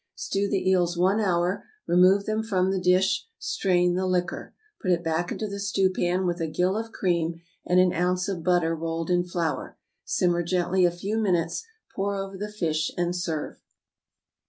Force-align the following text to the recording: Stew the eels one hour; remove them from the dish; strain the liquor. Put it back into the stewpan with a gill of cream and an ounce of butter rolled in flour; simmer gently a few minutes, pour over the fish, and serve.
Stew 0.15 0.49
the 0.49 0.67
eels 0.67 0.97
one 0.97 1.19
hour; 1.19 1.63
remove 1.85 2.25
them 2.25 2.41
from 2.41 2.71
the 2.71 2.81
dish; 2.81 3.27
strain 3.37 3.93
the 3.93 4.07
liquor. 4.07 4.55
Put 4.81 4.89
it 4.89 5.03
back 5.03 5.31
into 5.31 5.47
the 5.47 5.59
stewpan 5.59 6.25
with 6.25 6.41
a 6.41 6.47
gill 6.47 6.75
of 6.75 6.91
cream 6.91 7.41
and 7.67 7.79
an 7.79 7.93
ounce 7.93 8.27
of 8.27 8.41
butter 8.43 8.75
rolled 8.75 9.11
in 9.11 9.23
flour; 9.25 9.77
simmer 10.03 10.41
gently 10.41 10.85
a 10.85 10.89
few 10.91 11.19
minutes, 11.19 11.67
pour 11.95 12.15
over 12.15 12.35
the 12.35 12.51
fish, 12.51 12.89
and 12.97 13.15
serve. 13.15 13.61